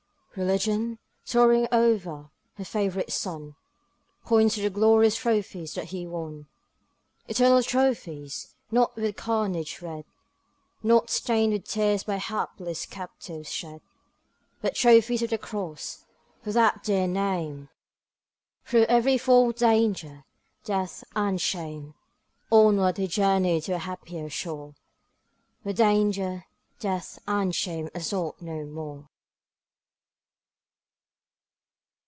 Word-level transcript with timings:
Religion, 0.37 0.97
sorrowing 1.25 1.67
o'er 1.73 2.29
her 2.53 2.63
favourite 2.63 3.11
son, 3.11 3.53
Points 4.23 4.55
to 4.55 4.61
the 4.61 4.69
glorious 4.69 5.17
trophies 5.17 5.73
that 5.73 5.87
he 5.89 6.07
won. 6.07 6.47
Eternal 7.27 7.61
trophies! 7.63 8.55
not 8.71 8.95
with 8.95 9.17
carnage 9.17 9.81
red, 9.81 10.05
Not 10.81 11.09
stained 11.09 11.51
with 11.51 11.65
tears 11.65 12.05
by 12.05 12.15
hapless 12.15 12.85
captives 12.85 13.51
shed, 13.51 13.81
But 14.61 14.73
trophies 14.75 15.21
of 15.21 15.31
the 15.31 15.37
Cross! 15.37 16.05
for 16.41 16.53
that 16.53 16.81
dear 16.81 17.07
name, 17.07 17.67
Through 18.65 18.85
every 18.85 19.17
form 19.17 19.49
of 19.49 19.57
danger, 19.57 20.23
death, 20.63 21.03
and 21.13 21.41
shame, 21.41 21.93
Onward 22.49 22.95
he 22.95 23.07
journeyed 23.07 23.63
to 23.63 23.73
a 23.73 23.79
happier 23.79 24.29
shore, 24.29 24.75
Where 25.63 25.73
danger, 25.73 26.45
death, 26.79 27.19
and 27.27 27.53
shame 27.53 27.89
assault 27.93 28.41
no 28.41 28.65
more. 28.65 29.09